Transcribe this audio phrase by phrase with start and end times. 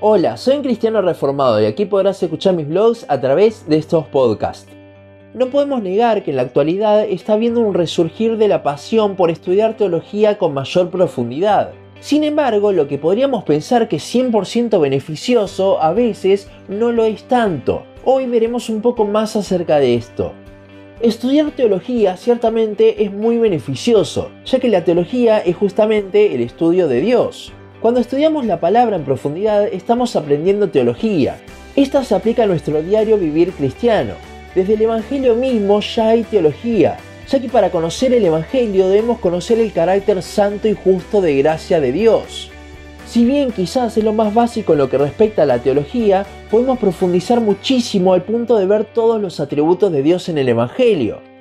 [0.00, 4.04] Hola, soy un cristiano reformado y aquí podrás escuchar mis blogs a través de estos
[4.06, 4.66] podcasts.
[5.34, 9.30] No podemos negar que en la actualidad está habiendo un resurgir de la pasión por
[9.30, 11.70] estudiar teología con mayor profundidad.
[12.00, 17.22] Sin embargo, lo que podríamos pensar que es 100% beneficioso a veces no lo es
[17.24, 17.84] tanto.
[18.04, 20.32] Hoy veremos un poco más acerca de esto.
[21.02, 27.00] Estudiar teología ciertamente es muy beneficioso, ya que la teología es justamente el estudio de
[27.00, 27.52] Dios.
[27.84, 31.36] Cuando estudiamos la palabra en profundidad estamos aprendiendo teología.
[31.76, 34.14] Esta se aplica a nuestro diario vivir cristiano.
[34.54, 36.96] Desde el Evangelio mismo ya hay teología,
[37.28, 41.78] ya que para conocer el Evangelio debemos conocer el carácter santo y justo de gracia
[41.78, 42.50] de Dios.
[43.06, 46.78] Si bien quizás es lo más básico en lo que respecta a la teología, podemos
[46.78, 51.33] profundizar muchísimo al punto de ver todos los atributos de Dios en el Evangelio.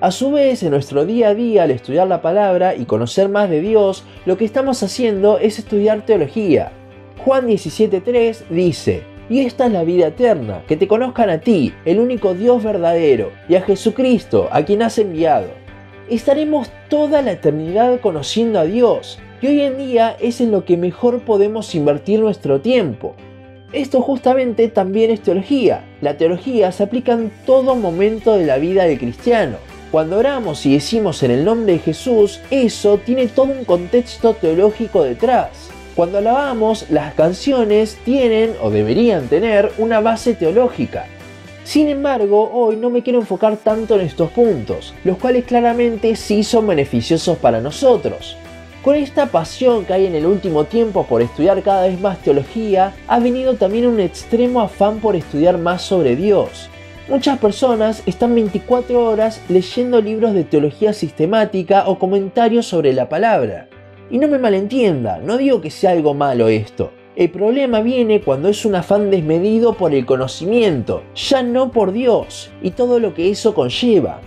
[0.00, 3.50] A su vez, en nuestro día a día, al estudiar la palabra y conocer más
[3.50, 6.72] de Dios, lo que estamos haciendo es estudiar teología.
[7.18, 12.00] Juan 17.3 dice, y esta es la vida eterna, que te conozcan a ti, el
[12.00, 15.48] único Dios verdadero, y a Jesucristo, a quien has enviado.
[16.08, 20.78] Estaremos toda la eternidad conociendo a Dios, y hoy en día es en lo que
[20.78, 23.16] mejor podemos invertir nuestro tiempo.
[23.74, 25.84] Esto justamente también es teología.
[26.00, 29.58] La teología se aplica en todo momento de la vida del cristiano.
[29.90, 35.02] Cuando oramos y decimos en el nombre de Jesús, eso tiene todo un contexto teológico
[35.02, 35.48] detrás.
[35.96, 41.06] Cuando alabamos, las canciones tienen o deberían tener una base teológica.
[41.64, 46.44] Sin embargo, hoy no me quiero enfocar tanto en estos puntos, los cuales claramente sí
[46.44, 48.36] son beneficiosos para nosotros.
[48.84, 52.94] Con esta pasión que hay en el último tiempo por estudiar cada vez más teología,
[53.08, 56.70] ha venido también un extremo afán por estudiar más sobre Dios.
[57.10, 63.68] Muchas personas están 24 horas leyendo libros de teología sistemática o comentarios sobre la palabra.
[64.12, 66.92] Y no me malentienda, no digo que sea algo malo esto.
[67.16, 72.52] El problema viene cuando es un afán desmedido por el conocimiento, ya no por Dios
[72.62, 74.20] y todo lo que eso conlleva.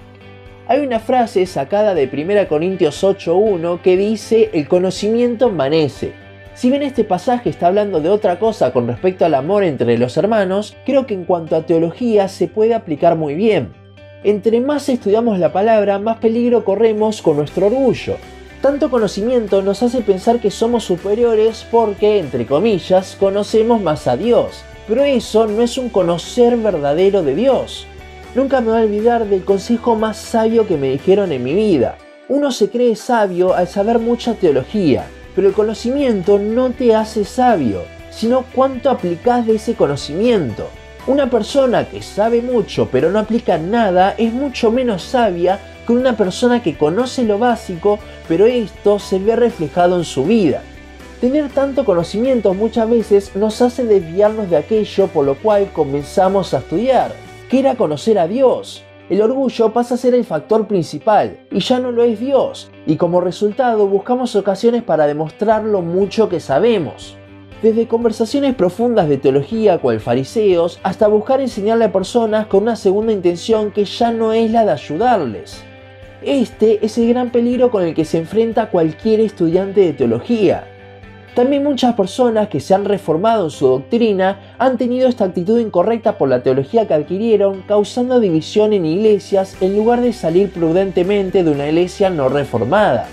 [0.68, 6.12] Hay una frase sacada de 1 Corintios 8.1 que dice el conocimiento envanece,
[6.56, 10.18] si bien este pasaje está hablando de otra cosa con respecto al amor entre los
[10.18, 13.74] hermanos, creo que en cuanto a teología se puede aplicar muy bien.
[14.24, 18.18] Entre más estudiamos la palabra, más peligro corremos con nuestro orgullo.
[18.62, 24.64] Tanto conocimiento nos hace pensar que somos superiores porque, entre comillas, conocemos más a Dios.
[24.88, 27.88] Pero eso no es un conocer verdadero de Dios.
[28.36, 31.98] Nunca me voy a olvidar del consejo más sabio que me dijeron en mi vida.
[32.30, 35.06] Uno se cree sabio al saber mucha teología,
[35.36, 40.70] pero el conocimiento no te hace sabio, sino cuánto aplicas de ese conocimiento.
[41.06, 46.16] Una persona que sabe mucho pero no aplica nada es mucho menos sabia que una
[46.16, 50.62] persona que conoce lo básico pero esto se ve reflejado en su vida.
[51.20, 56.60] Tener tanto conocimiento muchas veces nos hace desviarnos de aquello por lo cual comenzamos a
[56.60, 57.14] estudiar,
[57.50, 61.80] que era conocer a Dios, el orgullo pasa a ser el factor principal y ya
[61.80, 67.18] no lo es Dios, y como resultado buscamos ocasiones para demostrar lo mucho que sabemos.
[67.62, 73.14] Desde conversaciones profundas de teología cual fariseos hasta buscar enseñarle a personas con una segunda
[73.14, 75.64] intención que ya no es la de ayudarles.
[76.22, 80.73] Este es el gran peligro con el que se enfrenta cualquier estudiante de teología,
[81.36, 86.18] también muchas personas que se han reformado en su doctrina han tenido esta actitud incorrecta
[86.18, 91.52] por la teología que adquirieron, causando división en iglesias en lugar de salir prudentemente de
[91.52, 93.08] una iglesia no reformada.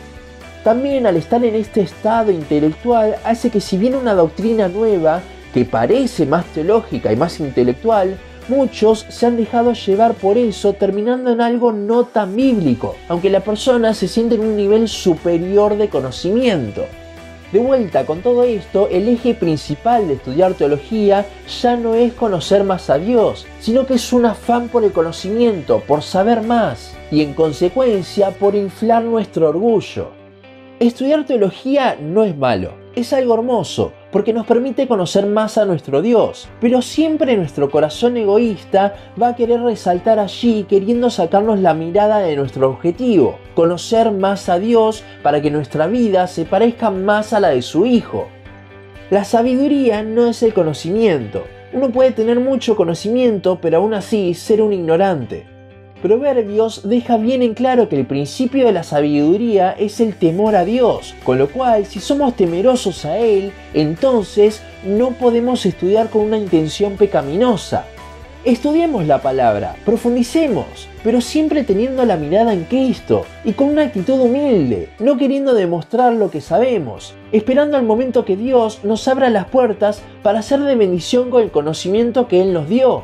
[0.64, 5.22] También al estar en este estado intelectual hace que si viene una doctrina nueva,
[5.54, 11.32] que parece más teológica y más intelectual, muchos se han dejado llevar por eso terminando
[11.32, 15.88] en algo no tan bíblico, aunque la persona se siente en un nivel superior de
[15.88, 16.84] conocimiento.
[17.52, 21.26] De vuelta con todo esto, el eje principal de estudiar teología
[21.60, 25.82] ya no es conocer más a Dios, sino que es un afán por el conocimiento,
[25.88, 30.10] por saber más y en consecuencia por inflar nuestro orgullo.
[30.78, 36.02] Estudiar teología no es malo, es algo hermoso, porque nos permite conocer más a nuestro
[36.02, 42.18] Dios, pero siempre nuestro corazón egoísta va a querer resaltar allí queriendo sacarnos la mirada
[42.18, 47.40] de nuestro objetivo, conocer más a Dios para que nuestra vida se parezca más a
[47.40, 48.28] la de su Hijo.
[49.10, 51.44] La sabiduría no es el conocimiento.
[51.72, 55.49] Uno puede tener mucho conocimiento, pero aún así ser un ignorante.
[56.02, 60.64] Proverbios deja bien en claro que el principio de la sabiduría es el temor a
[60.64, 66.38] Dios, con lo cual si somos temerosos a Él, entonces no podemos estudiar con una
[66.38, 67.84] intención pecaminosa.
[68.46, 74.18] Estudiemos la palabra, profundicemos, pero siempre teniendo la mirada en Cristo y con una actitud
[74.18, 79.44] humilde, no queriendo demostrar lo que sabemos, esperando al momento que Dios nos abra las
[79.44, 83.02] puertas para ser de bendición con el conocimiento que Él nos dio.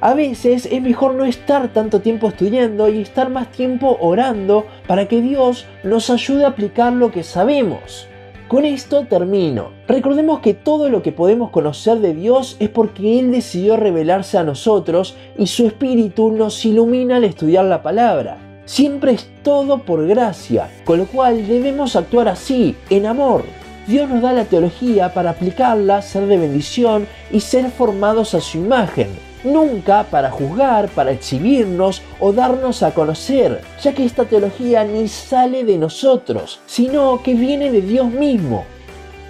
[0.00, 5.08] A veces es mejor no estar tanto tiempo estudiando y estar más tiempo orando para
[5.08, 8.06] que Dios nos ayude a aplicar lo que sabemos.
[8.46, 9.70] Con esto termino.
[9.88, 14.44] Recordemos que todo lo que podemos conocer de Dios es porque Él decidió revelarse a
[14.44, 18.36] nosotros y su espíritu nos ilumina al estudiar la palabra.
[18.66, 23.44] Siempre es todo por gracia, con lo cual debemos actuar así, en amor.
[23.86, 28.58] Dios nos da la teología para aplicarla, ser de bendición y ser formados a su
[28.58, 29.08] imagen
[29.52, 35.64] nunca para juzgar, para exhibirnos o darnos a conocer, ya que esta teología ni sale
[35.64, 38.64] de nosotros, sino que viene de Dios mismo.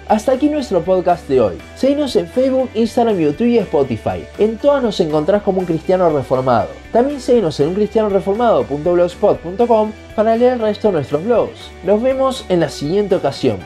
[0.07, 1.57] Hasta aquí nuestro podcast de hoy.
[1.75, 4.23] Seguinos en Facebook, Instagram, YouTube y Spotify.
[4.37, 6.69] En todas nos encontrás como un cristiano reformado.
[6.93, 11.71] También seguinos en uncristianoreformado.blogspot.com para leer el resto de nuestros blogs.
[11.83, 13.57] Nos vemos en la siguiente ocasión.